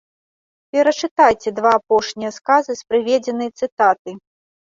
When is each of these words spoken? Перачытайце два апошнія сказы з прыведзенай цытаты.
Перачытайце 0.77 1.49
два 1.59 1.73
апошнія 1.79 2.31
сказы 2.39 2.71
з 2.79 2.95
прыведзенай 2.95 3.49
цытаты. 3.61 4.17